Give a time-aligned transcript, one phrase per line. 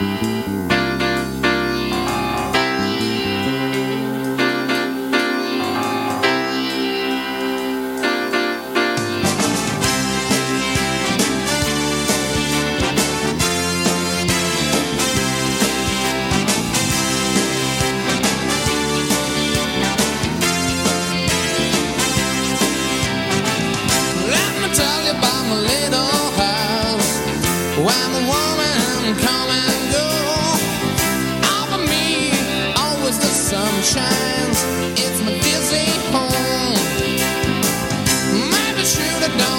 [0.00, 0.29] you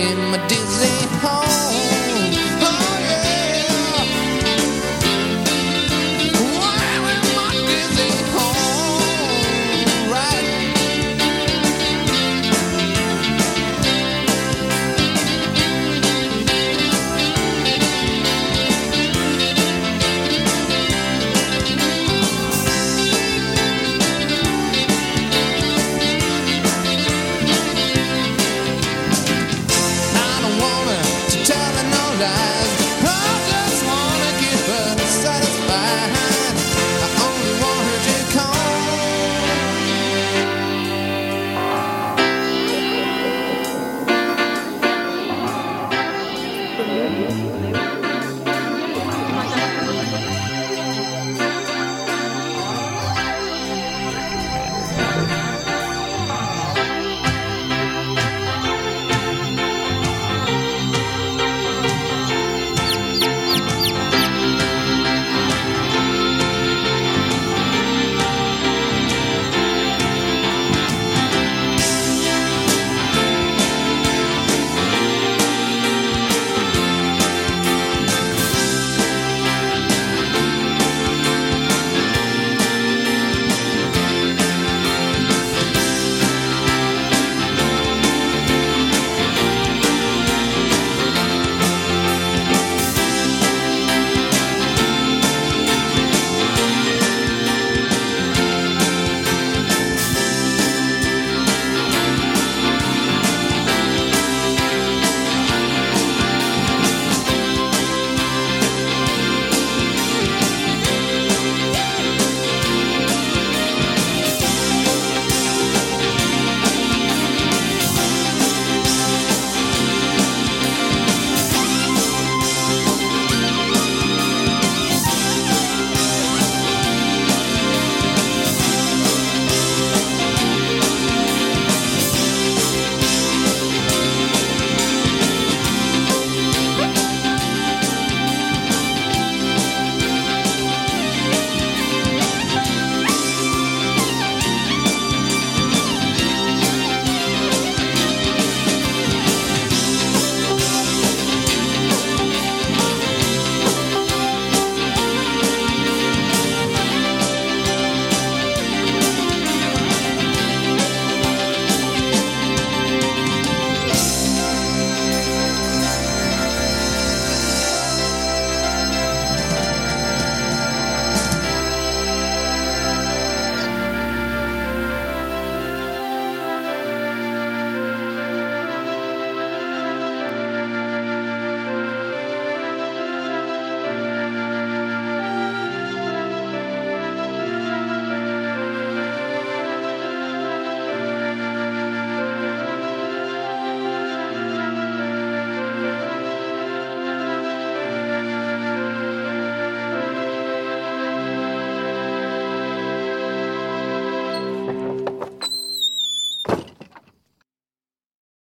[0.00, 0.99] in my dizzy